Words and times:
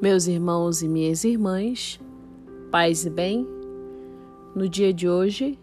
Meus 0.00 0.28
irmãos 0.28 0.80
e 0.80 0.86
minhas 0.86 1.24
irmãs, 1.24 1.98
paz 2.70 3.04
e 3.04 3.10
bem, 3.10 3.44
no 4.54 4.68
dia 4.68 4.92
de 4.94 5.08
hoje, 5.08 5.58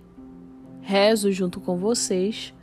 rezo 0.82 1.32
junto 1.32 1.62
com 1.62 1.78
vocês 1.78 2.54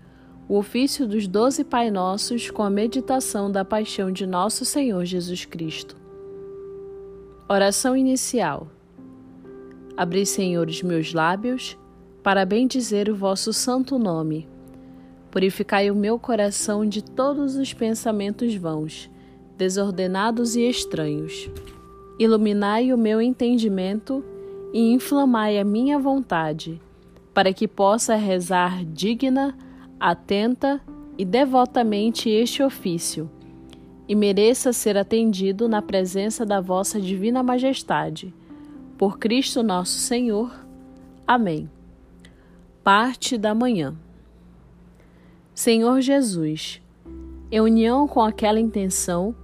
o 0.47 0.59
ofício 0.59 1.09
dos 1.09 1.27
doze 1.27 1.65
Pai 1.65 1.91
Nossos 1.91 2.51
com 2.51 2.63
a 2.63 2.69
meditação 2.69 3.51
da 3.51 3.65
paixão 3.65 4.13
de 4.13 4.27
Nosso 4.27 4.67
Senhor 4.67 5.03
Jesus 5.07 5.47
Cristo. 5.47 5.97
Oração 7.49 7.97
inicial. 7.97 8.69
Abri, 9.97 10.27
Senhor, 10.27 10.69
os 10.69 10.83
meus 10.83 11.15
lábios 11.15 11.79
para 12.23 12.45
bendizer 12.45 13.09
o 13.09 13.17
vosso 13.17 13.51
santo 13.51 13.99
nome. 13.99 14.47
Purificai 15.31 15.91
o 15.91 15.95
meu 15.95 16.19
coração 16.19 16.87
de 16.87 17.03
todos 17.03 17.57
os 17.57 17.73
pensamentos 17.73 18.55
vãos 18.57 19.11
desordenados 19.57 20.57
e 20.57 20.69
estranhos. 20.69 21.51
Iluminai 22.19 22.93
o 22.93 22.99
meu 22.99 23.21
entendimento 23.21 24.25
e 24.73 24.93
inflamai 24.93 25.59
a 25.59 25.65
minha 25.65 25.99
vontade, 25.99 26.81
para 27.35 27.53
que 27.53 27.69
possa 27.69 28.15
rezar 28.15 28.85
digna, 28.85 29.57
atenta 29.99 30.81
e 31.17 31.25
devotamente 31.25 32.29
este 32.29 32.63
ofício, 32.63 33.31
e 34.09 34.15
mereça 34.15 34.73
ser 34.73 34.97
atendido 34.97 35.69
na 35.69 35.81
presença 35.81 36.45
da 36.45 36.61
vossa 36.61 37.01
divina 37.01 37.43
majestade. 37.43 38.35
Por 38.99 39.19
Cristo 39.19 39.63
nosso 39.63 39.99
Senhor. 39.99 40.53
Amém. 41.27 41.71
Parte 42.83 43.39
da 43.39 43.55
manhã. 43.55 43.95
Senhor 45.55 46.01
Jesus, 46.01 46.81
em 47.51 47.61
união 47.61 48.09
com 48.09 48.23
aquela 48.23 48.59
intenção, 48.59 49.35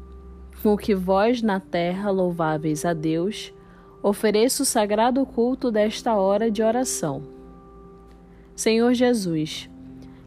com 0.62 0.76
que 0.76 0.94
vós 0.94 1.42
na 1.42 1.60
terra 1.60 2.10
louváveis 2.10 2.84
a 2.84 2.92
Deus, 2.92 3.52
ofereço 4.02 4.62
o 4.62 4.66
sagrado 4.66 5.24
culto 5.24 5.70
desta 5.70 6.14
hora 6.14 6.50
de 6.50 6.62
oração. 6.62 7.22
Senhor 8.54 8.92
Jesus, 8.92 9.70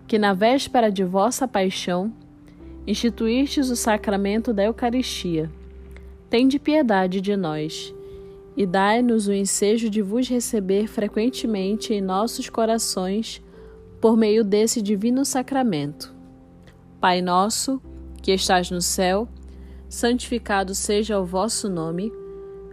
que 0.07 0.17
na 0.17 0.33
véspera 0.33 0.91
de 0.91 1.03
vossa 1.03 1.47
paixão 1.47 2.13
instituístes 2.87 3.69
o 3.69 3.75
sacramento 3.75 4.53
da 4.53 4.63
Eucaristia, 4.63 5.51
tende 6.29 6.57
piedade 6.57 7.21
de 7.21 7.35
nós 7.35 7.93
e 8.55 8.65
dai-nos 8.65 9.27
o 9.27 9.33
ensejo 9.33 9.89
de 9.89 10.01
vos 10.01 10.27
receber 10.27 10.87
frequentemente 10.87 11.93
em 11.93 12.01
nossos 12.01 12.49
corações 12.49 13.41
por 13.99 14.17
meio 14.17 14.43
desse 14.43 14.81
divino 14.81 15.23
sacramento. 15.23 16.13
Pai 16.99 17.21
nosso, 17.21 17.81
que 18.21 18.31
estás 18.31 18.71
no 18.71 18.81
céu, 18.81 19.27
santificado 19.91 20.73
seja 20.73 21.19
o 21.19 21.25
vosso 21.25 21.67
nome, 21.67 22.13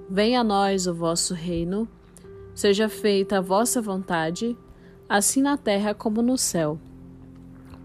venha 0.08 0.41
a 0.41 0.44
nós 0.44 0.86
o 0.86 0.94
vosso 0.94 1.34
reino, 1.34 1.88
seja 2.55 2.88
feita 2.88 3.38
a 3.38 3.41
vossa 3.41 3.83
vontade, 3.83 4.56
assim 5.08 5.42
na 5.42 5.56
terra 5.56 5.92
como 5.92 6.22
no 6.22 6.39
céu. 6.39 6.78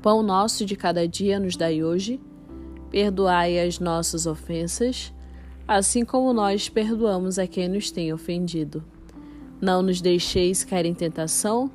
Pão 0.04 0.22
nosso 0.22 0.68
de 0.68 0.76
cada 0.76 1.08
dia 1.08 1.40
nos 1.40 1.56
dai 1.56 1.84
hoje, 1.84 2.22
perdoai 2.92 3.60
as 3.60 3.80
nossas 3.80 4.28
ofensas, 4.28 5.12
assim 5.68 6.06
como 6.06 6.32
nós 6.32 6.70
perdoamos 6.70 7.40
a 7.40 7.48
quem 7.48 7.68
nos 7.68 7.90
tem 7.90 8.14
ofendido. 8.14 8.84
Não 9.60 9.82
nos 9.82 10.00
deixeis 10.00 10.64
cair 10.64 10.86
em 10.86 10.94
tentação, 10.94 11.72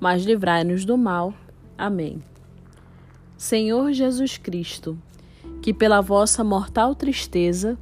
mas 0.00 0.24
livrai-nos 0.24 0.86
do 0.86 0.96
mal. 0.96 1.34
Amém. 1.76 2.22
Senhor 3.36 3.92
Jesus 3.92 4.38
Cristo, 4.38 4.98
que 5.64 5.72
pela 5.72 6.02
vossa 6.02 6.44
mortal 6.44 6.94
tristeza 6.94 7.78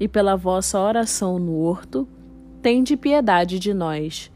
e 0.00 0.08
pela 0.08 0.36
vossa 0.36 0.80
oração 0.80 1.38
no 1.38 1.58
horto, 1.58 2.08
tende 2.62 2.96
piedade 2.96 3.58
de 3.58 3.74
nós, 3.74 4.32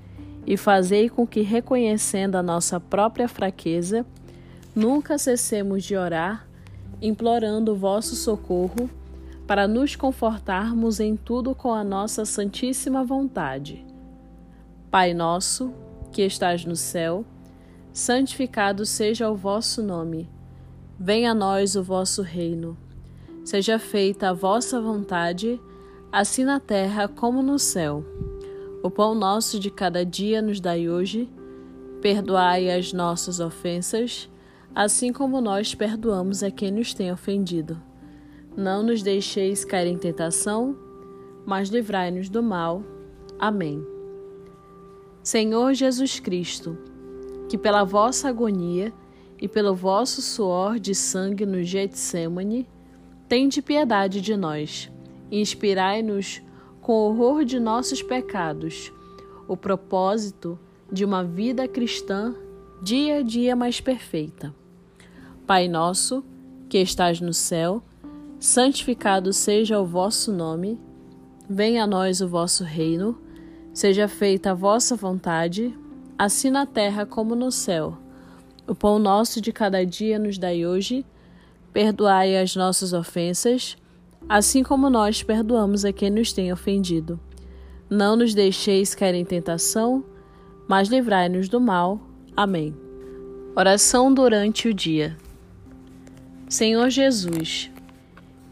e 0.47 0.55
fazei 0.55 1.09
com 1.09 1.27
que, 1.27 1.41
reconhecendo 1.41 2.37
a 2.37 2.43
nossa 2.43 2.79
própria 2.79 3.27
fraqueza, 3.27 4.05
nunca 4.77 5.17
cessemos 5.17 5.83
de 5.83 5.97
orar, 5.97 6.47
implorando 7.01 7.73
o 7.73 7.75
vosso 7.75 8.15
socorro, 8.15 8.91
para 9.47 9.67
nos 9.67 9.97
confortarmos 9.97 11.01
em 11.01 11.17
tudo 11.17 11.55
com 11.55 11.73
a 11.73 11.83
nossa 11.83 12.27
santíssima 12.27 13.03
vontade. 13.03 13.83
Pai 14.91 15.15
nosso, 15.15 15.73
que 16.13 16.21
estás 16.21 16.67
no 16.67 16.77
céu, 16.77 17.25
santificado 17.95 18.85
seja 18.85 19.31
o 19.31 19.35
vosso 19.35 19.83
nome. 19.83 20.29
Venha 20.99 21.31
a 21.31 21.35
nós 21.35 21.77
o 21.77 21.83
vosso 21.83 22.21
reino. 22.21 22.77
Seja 23.45 23.79
feita 23.79 24.29
a 24.29 24.33
vossa 24.33 24.81
vontade, 24.81 25.61
assim 26.13 26.45
na 26.45 26.61
terra 26.61 27.09
como 27.09 27.43
no 27.43 27.59
céu. 27.59 28.05
O 28.83 28.91
pão 28.91 29.15
nosso 29.15 29.59
de 29.59 29.71
cada 29.71 30.05
dia 30.05 30.41
nos 30.41 30.61
dai 30.61 30.89
hoje. 30.89 31.29
Perdoai 32.01 32.71
as 32.71 32.93
nossas 32.93 33.41
ofensas, 33.41 34.29
assim 34.75 35.13
como 35.13 35.41
nós 35.41 35.75
perdoamos 35.75 36.43
a 36.43 36.51
quem 36.51 36.71
nos 36.71 36.95
tem 36.95 37.13
ofendido. 37.13 37.81
Não 38.57 38.83
nos 38.83 39.03
deixeis 39.03 39.65
cair 39.65 39.89
em 39.89 39.99
tentação, 39.99 40.77
mas 41.47 41.69
livrai-nos 41.69 42.29
do 42.29 42.43
mal. 42.43 42.83
Amém. 43.39 43.85
Senhor 45.23 45.75
Jesus 45.75 46.19
Cristo, 46.21 46.77
que 47.49 47.59
pela 47.59 47.85
vossa 47.85 48.29
agonia 48.29 48.93
e 49.41 49.47
pelo 49.49 49.75
vosso 49.75 50.23
suor 50.23 50.79
de 50.79 50.95
sangue 50.95 51.45
no 51.45 51.63
Getsemane, 51.63 52.67
Tende 53.31 53.63
piedade 53.63 54.21
de 54.21 54.37
nós, 54.37 54.91
inspirai-nos 55.31 56.43
com 56.81 56.95
o 56.95 57.11
horror 57.11 57.45
de 57.45 57.61
nossos 57.61 58.03
pecados, 58.03 58.93
o 59.47 59.57
propósito 59.57 60.59
de 60.91 61.05
uma 61.05 61.23
vida 61.23 61.69
cristã 61.69 62.35
dia 62.83 63.19
a 63.19 63.23
dia 63.23 63.55
mais 63.55 63.81
perfeita. 63.81 64.53
Pai 65.47 65.69
nosso, 65.69 66.25
que 66.69 66.79
estás 66.79 67.21
no 67.21 67.33
céu, 67.33 67.81
santificado 68.41 69.33
seja 69.33 69.79
o 69.79 69.87
vosso 69.87 70.33
nome, 70.33 70.77
venha 71.49 71.85
a 71.85 71.87
nós 71.87 72.21
o 72.21 72.27
vosso 72.27 72.65
reino, 72.65 73.17
seja 73.73 74.09
feita 74.09 74.51
a 74.51 74.55
vossa 74.55 74.97
vontade, 74.97 75.73
assim 76.19 76.51
na 76.51 76.67
terra 76.67 77.07
como 77.07 77.37
no 77.37 77.53
céu. 77.53 77.97
O 78.67 78.75
pão 78.75 78.99
nosso 78.99 79.41
de 79.41 79.53
cada 79.53 79.87
dia 79.87 80.19
nos 80.19 80.37
dai 80.37 80.67
hoje, 80.67 81.07
Perdoai 81.73 82.37
as 82.37 82.57
nossas 82.57 82.93
ofensas, 82.93 83.77
assim 84.29 84.63
como 84.63 84.91
nós 84.91 85.23
perdoamos 85.23 85.85
a 85.85 85.93
quem 85.93 86.11
nos 86.11 86.33
tem 86.33 86.53
ofendido. 86.53 87.19
Não 87.89 88.17
nos 88.17 88.35
deixeis 88.35 88.95
cair 88.95 89.15
em 89.15 89.25
tentação, 89.25 90.05
mas 90.69 90.89
livrai-nos 90.89 91.49
do 91.49 91.61
mal. 91.61 92.01
Amém. 92.37 92.75
Oração 93.57 94.15
durante 94.15 94.69
o 94.69 94.75
dia. 94.75 95.17
Senhor 96.49 96.91
Jesus, 96.91 97.71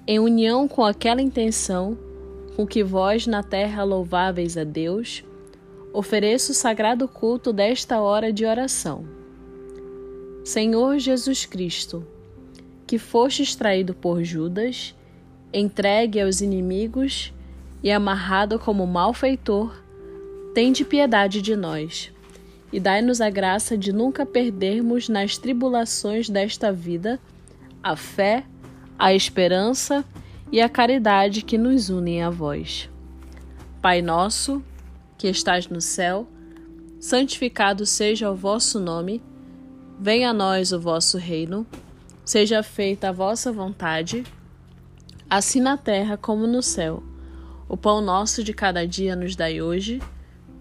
em 0.07 0.19
união 0.19 0.67
com 0.67 0.85
aquela 0.85 1.23
intenção 1.23 1.97
com 2.57 2.67
que 2.67 2.83
vós 2.83 3.27
na 3.27 3.43
terra 3.43 3.85
louváveis 3.85 4.57
a 4.57 4.65
Deus, 4.65 5.25
ofereço 5.93 6.51
o 6.51 6.55
sagrado 6.55 7.07
culto 7.07 7.53
desta 7.53 8.01
hora 8.01 8.33
de 8.33 8.45
oração. 8.45 9.05
Senhor 10.43 10.99
Jesus 10.99 11.47
Cristo, 11.47 12.05
que 12.89 12.99
foste 12.99 13.43
extraído 13.43 13.93
por 13.93 14.25
Judas, 14.25 14.95
entregue 15.53 16.23
aos 16.23 16.41
inimigos 16.41 17.35
e 17.83 17.93
amarrado 17.93 18.59
como 18.59 18.87
malfeitor, 18.87 19.77
tende 20.55 20.87
piedade 20.87 21.43
de 21.43 21.55
nós. 21.55 22.11
E 22.73 22.81
dai-nos 22.81 23.21
a 23.21 23.29
graça 23.29 23.77
de 23.77 23.93
nunca 23.93 24.25
perdermos 24.25 25.07
nas 25.07 25.37
tribulações 25.37 26.31
desta 26.31 26.73
vida 26.73 27.21
a 27.83 27.95
fé, 27.95 28.45
a 28.99 29.13
esperança 29.13 30.03
e 30.51 30.59
a 30.59 30.69
caridade 30.69 31.43
que 31.43 31.59
nos 31.59 31.91
unem 31.91 32.23
a 32.23 32.31
vós. 32.31 32.89
Pai 33.83 34.01
nosso, 34.01 34.65
que 35.19 35.29
estás 35.29 35.69
no 35.69 35.83
céu, 35.83 36.27
santificado 36.99 37.85
seja 37.85 38.31
o 38.31 38.35
vosso 38.35 38.81
nome, 38.81 39.23
venha 40.01 40.31
a 40.31 40.35
nós 40.35 40.73
o 40.73 40.81
vosso 40.81 41.19
reino 41.19 41.67
Seja 42.29 42.63
feita 42.63 43.09
a 43.09 43.13
vossa 43.13 43.51
vontade, 43.51 44.23
assim 45.31 45.63
na 45.63 45.79
terra 45.79 46.15
como 46.15 46.47
no 46.47 46.63
céu. 46.63 47.03
O 47.67 47.75
pão 47.75 48.03
nosso 48.03 48.45
de 48.45 48.53
cada 48.53 48.87
dia 48.87 49.17
nos 49.17 49.35
dai 49.35 49.63
hoje. 49.63 49.99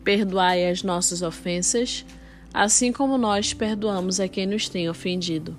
Perdoai 0.01 0.69
as 0.69 0.81
nossas 0.81 1.21
ofensas, 1.21 2.05
assim 2.53 2.93
como 2.93 3.17
nós 3.17 3.53
perdoamos 3.53 4.21
a 4.21 4.29
quem 4.29 4.47
nos 4.47 4.69
tem 4.69 4.89
ofendido. 4.89 5.57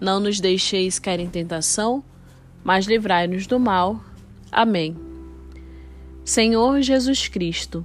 Não 0.00 0.20
nos 0.20 0.38
deixeis 0.38 1.00
cair 1.00 1.18
em 1.18 1.28
tentação, 1.28 2.04
mas 2.62 2.86
livrai-nos 2.86 3.48
do 3.48 3.58
mal. 3.58 4.00
Amém. 4.52 4.96
Senhor 6.24 6.80
Jesus 6.80 7.26
Cristo, 7.26 7.84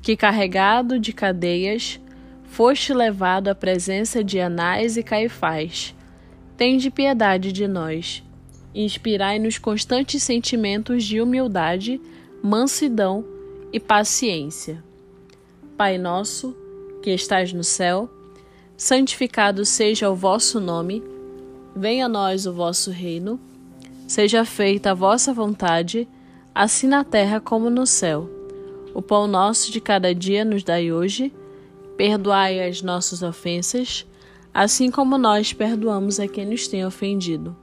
que 0.00 0.16
carregado 0.16 0.98
de 0.98 1.12
cadeias, 1.12 2.00
foste 2.44 2.94
levado 2.94 3.48
à 3.48 3.54
presença 3.54 4.24
de 4.24 4.40
Anás 4.40 4.96
e 4.96 5.02
Caifás 5.02 5.94
Tende 6.56 6.90
piedade 6.90 7.52
de 7.52 7.68
nós. 7.68 8.22
Inspirai-nos 8.74 9.58
constantes 9.58 10.22
sentimentos 10.22 11.04
de 11.04 11.20
humildade, 11.20 12.00
mansidão 12.42 13.24
e 13.70 13.78
paciência. 13.78 14.82
Pai 15.76 15.98
nosso, 15.98 16.56
que 17.02 17.10
estás 17.10 17.52
no 17.52 17.62
céu, 17.62 18.08
santificado 18.74 19.66
seja 19.66 20.08
o 20.10 20.14
vosso 20.14 20.58
nome, 20.58 21.02
venha 21.74 22.06
a 22.06 22.08
nós 22.08 22.46
o 22.46 22.52
vosso 22.54 22.90
reino, 22.90 23.38
seja 24.08 24.44
feita 24.44 24.92
a 24.92 24.94
vossa 24.94 25.34
vontade, 25.34 26.08
assim 26.54 26.86
na 26.86 27.04
terra 27.04 27.38
como 27.38 27.68
no 27.68 27.86
céu. 27.86 28.30
O 28.94 29.02
pão 29.02 29.26
nosso 29.26 29.70
de 29.70 29.78
cada 29.78 30.14
dia 30.14 30.42
nos 30.42 30.64
dai 30.64 30.90
hoje, 30.90 31.30
perdoai 31.98 32.66
as 32.66 32.80
nossas 32.80 33.22
ofensas, 33.22 34.06
assim 34.56 34.90
como 34.90 35.18
nós 35.18 35.52
perdoamos 35.52 36.18
a 36.18 36.26
quem 36.26 36.46
nos 36.46 36.66
tem 36.66 36.82
ofendido. 36.82 37.54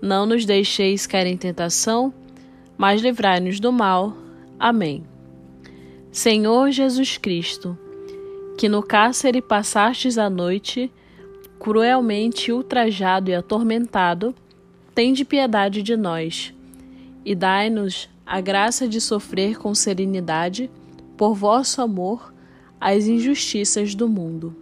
Não 0.00 0.24
nos 0.24 0.46
deixeis 0.46 1.06
cair 1.06 1.26
em 1.26 1.36
tentação, 1.36 2.10
mas 2.78 3.02
livrai-nos 3.02 3.60
do 3.60 3.70
mal. 3.70 4.16
Amém. 4.58 5.04
Senhor 6.10 6.70
Jesus 6.70 7.18
Cristo, 7.18 7.76
que 8.56 8.66
no 8.66 8.82
cárcere 8.82 9.42
passastes 9.42 10.16
a 10.16 10.30
noite, 10.30 10.90
cruelmente 11.60 12.50
ultrajado 12.50 13.30
e 13.30 13.34
atormentado, 13.34 14.34
tende 14.94 15.26
piedade 15.26 15.82
de 15.82 15.98
nós 15.98 16.54
e 17.26 17.34
dai-nos 17.34 18.08
a 18.24 18.40
graça 18.40 18.88
de 18.88 19.02
sofrer 19.02 19.58
com 19.58 19.74
serenidade, 19.74 20.70
por 21.14 21.34
vosso 21.34 21.82
amor, 21.82 22.32
as 22.80 23.04
injustiças 23.04 23.94
do 23.94 24.08
mundo. 24.08 24.61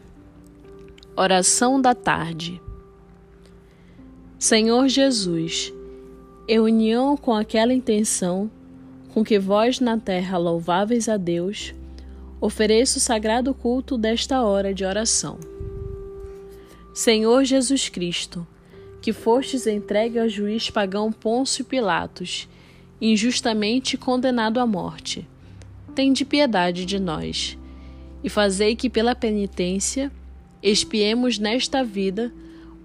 Oração 1.15 1.81
da 1.81 1.93
tarde. 1.93 2.61
Senhor 4.39 4.87
Jesus, 4.87 5.73
em 6.47 6.57
união 6.57 7.17
com 7.17 7.33
aquela 7.33 7.73
intenção 7.73 8.49
com 9.13 9.21
que 9.21 9.37
vós 9.37 9.81
na 9.81 9.97
terra 9.97 10.37
louváveis 10.37 11.09
a 11.09 11.17
Deus, 11.17 11.73
ofereço 12.39 12.97
o 12.97 13.01
sagrado 13.01 13.53
culto 13.53 13.97
desta 13.97 14.41
hora 14.41 14.73
de 14.73 14.85
oração. 14.85 15.37
Senhor 16.93 17.43
Jesus 17.43 17.89
Cristo, 17.89 18.47
que 19.01 19.11
fostes 19.11 19.67
entregue 19.67 20.17
ao 20.17 20.29
juiz 20.29 20.69
pagão 20.69 21.11
Pôncio 21.11 21.65
Pilatos, 21.65 22.47
injustamente 23.01 23.97
condenado 23.97 24.61
à 24.61 24.65
morte, 24.65 25.27
tende 25.93 26.23
piedade 26.23 26.85
de 26.85 26.99
nós, 26.99 27.57
e 28.23 28.29
fazei 28.29 28.77
que 28.77 28.89
pela 28.89 29.13
penitência 29.13 30.09
expiemos 30.61 31.39
nesta 31.39 31.83
vida 31.83 32.31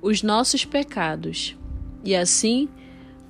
os 0.01 0.23
nossos 0.23 0.65
pecados 0.65 1.57
e 2.05 2.15
assim 2.15 2.69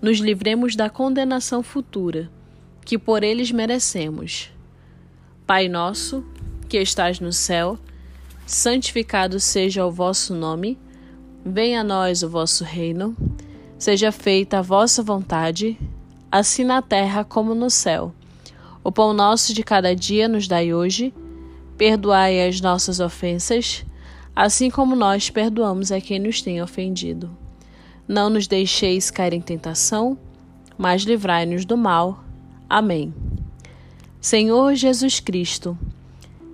nos 0.00 0.18
livremos 0.18 0.76
da 0.76 0.90
condenação 0.90 1.62
futura 1.62 2.30
que 2.84 2.96
por 2.96 3.24
eles 3.24 3.50
merecemos. 3.50 4.52
Pai 5.46 5.68
nosso, 5.68 6.24
que 6.68 6.80
estás 6.80 7.18
no 7.18 7.32
céu, 7.32 7.78
santificado 8.46 9.40
seja 9.40 9.84
o 9.84 9.90
vosso 9.90 10.34
nome, 10.34 10.78
venha 11.44 11.80
a 11.80 11.84
nós 11.84 12.22
o 12.22 12.28
vosso 12.28 12.62
reino, 12.62 13.16
seja 13.78 14.12
feita 14.12 14.58
a 14.58 14.62
vossa 14.62 15.02
vontade, 15.02 15.78
assim 16.30 16.62
na 16.62 16.80
terra 16.80 17.24
como 17.24 17.54
no 17.54 17.70
céu. 17.70 18.14
O 18.84 18.92
pão 18.92 19.12
nosso 19.12 19.52
de 19.52 19.64
cada 19.64 19.96
dia 19.96 20.28
nos 20.28 20.46
dai 20.46 20.72
hoje, 20.72 21.12
perdoai 21.76 22.46
as 22.46 22.60
nossas 22.60 23.00
ofensas, 23.00 23.84
assim 24.36 24.70
como 24.70 24.94
nós 24.94 25.30
perdoamos 25.30 25.90
a 25.90 25.98
quem 25.98 26.18
nos 26.18 26.42
tem 26.42 26.60
ofendido. 26.60 27.34
Não 28.06 28.28
nos 28.28 28.46
deixeis 28.46 29.10
cair 29.10 29.32
em 29.32 29.40
tentação, 29.40 30.18
mas 30.76 31.02
livrai-nos 31.02 31.64
do 31.64 31.74
mal. 31.74 32.22
Amém. 32.68 33.14
Senhor 34.20 34.74
Jesus 34.74 35.20
Cristo, 35.20 35.76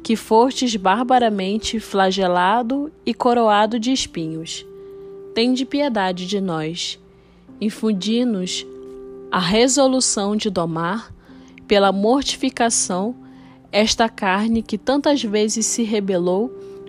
que 0.01 0.15
fostes 0.15 0.77
barbaramente 0.77 1.81
flagelado 1.81 2.93
e 3.05 3.13
coroado 3.13 3.81
de 3.81 3.91
espinhos, 3.91 4.65
tende 5.35 5.65
piedade 5.65 6.27
de 6.27 6.41
nós. 6.41 7.01
Infundi-nos 7.61 8.65
a 9.31 9.41
resolução 9.41 10.37
de 10.37 10.49
domar, 10.51 11.13
pela 11.67 11.91
mortificação, 11.91 13.15
esta 13.73 14.09
carne 14.09 14.63
que 14.63 14.77
tantas 14.77 15.23
vezes 15.23 15.65
se 15.67 15.83
rebelou 15.83 16.62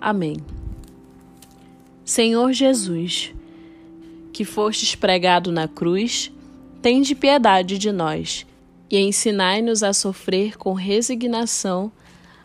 Amém. 0.00 0.36
Senhor 2.04 2.52
Jesus, 2.52 3.34
que 4.32 4.44
fostes 4.44 4.94
pregado 4.94 5.50
na 5.50 5.66
cruz, 5.66 6.30
tende 6.80 7.14
piedade 7.14 7.78
de 7.78 7.90
nós 7.90 8.46
e 8.90 8.98
ensinai-nos 8.98 9.82
a 9.82 9.92
sofrer 9.92 10.56
com 10.56 10.72
resignação 10.72 11.90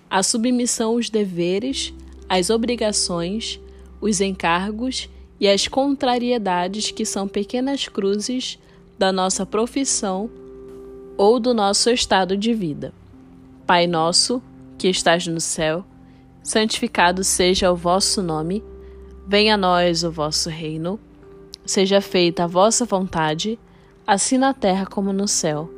a 0.10 0.22
submissão 0.22 0.92
aos 0.92 1.10
deveres, 1.10 1.94
às 2.28 2.50
obrigações, 2.50 3.60
os 4.02 4.20
encargos 4.20 5.08
e 5.40 5.48
as 5.48 5.68
contrariedades 5.70 6.92
que 6.92 7.06
são 7.06 7.28
pequenas 7.28 7.88
cruzes 7.88 8.60
da 9.00 9.12
nossa 9.12 9.46
profissão 9.46 10.30
ou 11.18 11.40
do 11.40 11.54
nosso 11.54 11.90
estado 11.90 12.36
de 12.36 12.54
vida. 12.54 12.94
Pai 13.66 13.88
nosso, 13.88 14.42
que 14.78 14.90
estás 14.90 15.26
no 15.28 15.40
céu, 15.40 15.86
santificado 16.44 17.24
seja 17.24 17.72
o 17.72 17.76
vosso 17.76 18.22
nome, 18.22 18.64
venha 19.28 19.56
a 19.56 19.58
nós 19.58 20.04
o 20.04 20.12
vosso 20.12 20.50
reino, 20.50 21.00
seja 21.66 22.02
feita 22.02 22.44
a 22.44 22.48
vossa 22.48 22.86
vontade, 22.86 23.60
assim 24.06 24.38
na 24.38 24.54
terra 24.54 24.86
como 24.86 25.14
no 25.14 25.28
céu. 25.28 25.70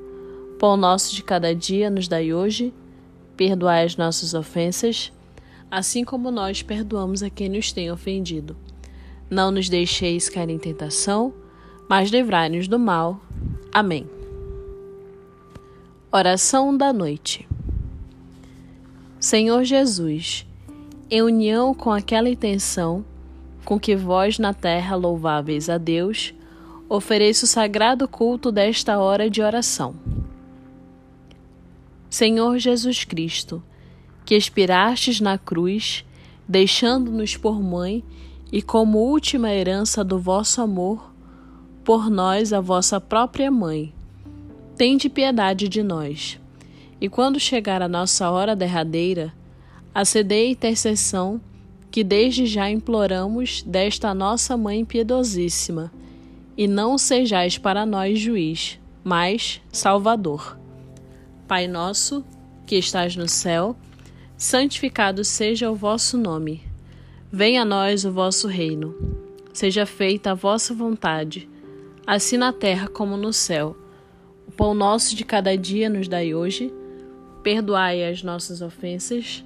Pão 0.57 0.77
nosso 0.77 1.13
de 1.13 1.23
cada 1.23 1.53
dia 1.53 1.89
nos 1.89 2.07
dai 2.07 2.33
hoje, 2.33 2.73
perdoai 3.35 3.83
as 3.83 3.97
nossas 3.97 4.33
ofensas, 4.33 5.11
assim 5.69 6.05
como 6.05 6.31
nós 6.31 6.61
perdoamos 6.61 7.21
a 7.21 7.29
quem 7.29 7.49
nos 7.49 7.71
tem 7.71 7.91
ofendido. 7.91 8.55
Não 9.29 9.51
nos 9.51 9.67
deixeis 9.67 10.29
cair 10.29 10.49
em 10.49 10.59
tentação, 10.59 11.33
mas 11.89 12.09
livrai-nos 12.09 12.67
do 12.67 12.79
mal. 12.79 13.19
Amém. 13.71 14.07
Oração 16.11 16.77
da 16.77 16.93
noite. 16.93 17.47
Senhor 19.19 19.63
Jesus, 19.63 20.45
em 21.13 21.21
união 21.21 21.75
com 21.75 21.91
aquela 21.91 22.27
intenção 22.27 23.05
com 23.63 23.79
que 23.79 23.95
vós 23.95 24.39
na 24.39 24.51
terra 24.51 24.95
louváveis 24.95 25.69
a 25.69 25.77
Deus, 25.77 26.33
ofereço 26.89 27.45
o 27.45 27.47
sagrado 27.47 28.07
culto 28.07 28.51
desta 28.51 28.97
hora 28.97 29.29
de 29.29 29.39
oração. 29.39 29.93
Senhor 32.09 32.57
Jesus 32.57 33.03
Cristo, 33.03 33.61
que 34.25 34.33
expirastes 34.33 35.21
na 35.21 35.37
cruz, 35.37 36.03
deixando-nos 36.47 37.37
por 37.37 37.61
mãe 37.61 38.03
e 38.51 38.59
como 38.63 38.97
última 38.97 39.53
herança 39.53 40.03
do 40.03 40.17
vosso 40.17 40.63
amor, 40.63 41.13
por 41.83 42.09
nós 42.09 42.51
a 42.51 42.59
vossa 42.59 42.99
própria 42.99 43.51
mãe. 43.51 43.93
Tende 44.75 45.09
piedade 45.09 45.69
de 45.69 45.83
nós. 45.83 46.39
E 46.99 47.07
quando 47.07 47.39
chegar 47.39 47.83
a 47.83 47.87
nossa 47.87 48.31
hora 48.31 48.55
derradeira, 48.55 49.31
acedei 49.93 50.51
intercessão 50.51 51.39
que 51.91 52.03
desde 52.03 52.45
já 52.47 52.69
imploramos 52.69 53.61
desta 53.61 54.13
nossa 54.13 54.57
Mãe 54.57 54.83
piedosíssima, 54.83 55.91
e 56.57 56.67
não 56.67 56.97
sejais 56.97 57.57
para 57.57 57.85
nós 57.85 58.19
juiz, 58.19 58.79
mas 59.03 59.61
Salvador. 59.71 60.57
Pai 61.47 61.67
nosso, 61.67 62.25
que 62.65 62.75
estás 62.77 63.15
no 63.15 63.27
céu, 63.27 63.75
santificado 64.37 65.23
seja 65.23 65.69
o 65.69 65.75
vosso 65.75 66.17
nome. 66.17 66.63
Venha 67.31 67.61
a 67.61 67.65
nós 67.65 68.05
o 68.05 68.11
vosso 68.11 68.47
reino. 68.47 68.95
Seja 69.53 69.85
feita 69.85 70.31
a 70.31 70.35
vossa 70.35 70.73
vontade, 70.73 71.47
assim 72.07 72.37
na 72.37 72.51
terra 72.51 72.87
como 72.87 73.15
no 73.15 73.31
céu. 73.31 73.77
O 74.47 74.51
pão 74.51 74.73
nosso 74.73 75.15
de 75.15 75.23
cada 75.23 75.55
dia 75.55 75.89
nos 75.89 76.07
dai 76.07 76.33
hoje. 76.33 76.73
Perdoai 77.43 78.03
as 78.03 78.23
nossas 78.23 78.61
ofensas, 78.61 79.43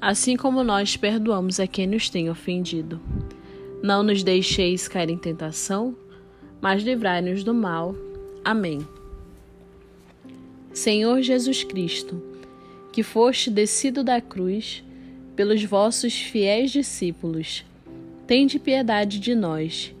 assim 0.00 0.36
como 0.36 0.62
nós 0.62 0.96
perdoamos 0.96 1.58
a 1.58 1.66
quem 1.66 1.86
nos 1.86 2.08
tem 2.08 2.30
ofendido. 2.30 3.00
Não 3.82 4.02
nos 4.02 4.22
deixeis 4.22 4.88
cair 4.88 5.10
em 5.10 5.18
tentação, 5.18 5.96
mas 6.60 6.82
livrai-nos 6.82 7.44
do 7.44 7.54
mal. 7.54 7.94
Amém. 8.44 8.86
Senhor 10.72 11.22
Jesus 11.22 11.64
Cristo, 11.64 12.22
que 12.92 13.02
foste 13.02 13.50
descido 13.50 14.04
da 14.04 14.20
cruz 14.20 14.84
pelos 15.34 15.62
vossos 15.64 16.14
fiéis 16.14 16.70
discípulos, 16.70 17.64
tende 18.26 18.58
piedade 18.58 19.18
de 19.18 19.34
nós, 19.34 19.94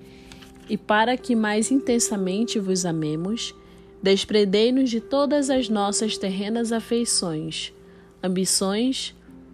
e 0.68 0.76
para 0.76 1.16
que 1.16 1.34
mais 1.36 1.70
intensamente 1.70 2.58
vos 2.58 2.84
amemos, 2.84 3.54
desprendei-nos 4.02 4.90
de 4.90 5.00
todas 5.00 5.50
as 5.50 5.68
nossas 5.68 6.18
terrenas 6.18 6.72
afeições, 6.72 7.72
ambições, 8.22 9.14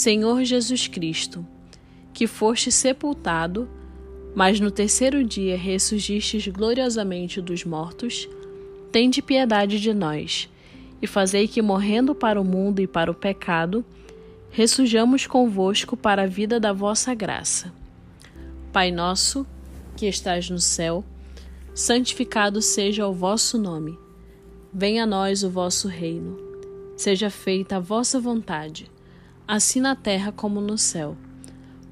Senhor 0.00 0.42
Jesus 0.44 0.88
Cristo, 0.88 1.46
que 2.14 2.26
foste 2.26 2.72
sepultado, 2.72 3.68
mas 4.34 4.58
no 4.58 4.70
terceiro 4.70 5.22
dia 5.22 5.58
ressurgistes 5.58 6.46
gloriosamente 6.46 7.38
dos 7.38 7.66
mortos, 7.66 8.26
tende 8.90 9.20
piedade 9.20 9.78
de 9.78 9.92
nós, 9.92 10.48
e 11.02 11.06
fazei 11.06 11.46
que, 11.46 11.60
morrendo 11.60 12.14
para 12.14 12.40
o 12.40 12.44
mundo 12.44 12.80
e 12.80 12.86
para 12.86 13.10
o 13.10 13.14
pecado, 13.14 13.84
ressurjamos 14.50 15.26
convosco 15.26 15.98
para 15.98 16.22
a 16.22 16.26
vida 16.26 16.58
da 16.58 16.72
vossa 16.72 17.12
graça. 17.12 17.70
Pai 18.72 18.90
nosso, 18.90 19.46
que 19.98 20.06
estás 20.06 20.48
no 20.48 20.60
céu, 20.60 21.04
santificado 21.74 22.62
seja 22.62 23.06
o 23.06 23.12
vosso 23.12 23.58
nome. 23.58 23.98
Venha 24.72 25.02
a 25.02 25.06
nós 25.06 25.42
o 25.42 25.50
vosso 25.50 25.88
reino. 25.88 26.38
Seja 26.96 27.28
feita 27.28 27.76
a 27.76 27.80
vossa 27.80 28.18
vontade, 28.18 28.90
assim 29.50 29.80
na 29.80 29.96
terra 29.96 30.30
como 30.30 30.60
no 30.60 30.78
céu. 30.78 31.16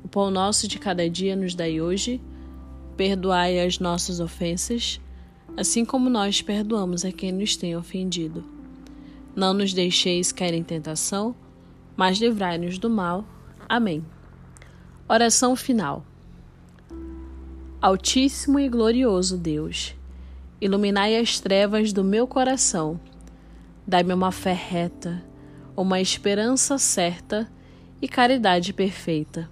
O 0.04 0.08
pão 0.08 0.30
nosso 0.30 0.68
de 0.68 0.78
cada 0.78 1.10
dia 1.10 1.34
nos 1.34 1.56
dai 1.56 1.80
hoje. 1.80 2.20
Perdoai 2.96 3.58
as 3.58 3.80
nossas 3.80 4.20
ofensas, 4.20 5.00
assim 5.56 5.84
como 5.84 6.08
nós 6.08 6.40
perdoamos 6.40 7.04
a 7.04 7.10
quem 7.10 7.32
nos 7.32 7.56
tem 7.56 7.76
ofendido. 7.76 8.44
Não 9.34 9.52
nos 9.52 9.74
deixeis 9.74 10.30
cair 10.30 10.54
em 10.54 10.62
tentação, 10.62 11.34
mas 11.96 12.18
livrai-nos 12.18 12.78
do 12.78 12.88
mal. 12.88 13.24
Amém. 13.68 14.06
Oração 15.08 15.56
final. 15.56 16.04
Altíssimo 17.82 18.60
e 18.60 18.68
glorioso 18.68 19.36
Deus, 19.36 19.96
iluminai 20.60 21.16
as 21.16 21.40
trevas 21.40 21.92
do 21.92 22.04
meu 22.04 22.24
coração. 22.24 23.00
Dai-me 23.84 24.12
uma 24.14 24.30
fé 24.30 24.52
reta, 24.52 25.24
uma 25.82 26.00
esperança 26.00 26.78
certa 26.78 27.50
e 28.00 28.08
caridade 28.08 28.72
perfeita 28.72 29.48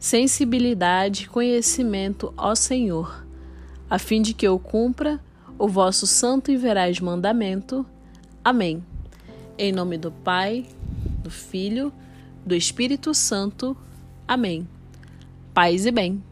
sensibilidade 0.00 1.24
e 1.24 1.26
conhecimento, 1.26 2.32
ó 2.34 2.54
Senhor, 2.54 3.22
a 3.88 3.98
fim 3.98 4.22
de 4.22 4.32
que 4.32 4.48
eu 4.48 4.58
cumpra 4.58 5.20
o 5.58 5.68
vosso 5.68 6.06
santo 6.06 6.50
e 6.50 6.56
veraz 6.56 6.98
mandamento. 7.00 7.84
Amém. 8.42 8.82
Em 9.58 9.70
nome 9.70 9.98
do 9.98 10.10
Pai, 10.10 10.66
do 11.22 11.30
Filho, 11.30 11.92
do 12.46 12.54
Espírito 12.54 13.12
Santo. 13.12 13.76
Amém. 14.26 14.66
Paz 15.52 15.84
e 15.84 15.90
bem. 15.90 16.22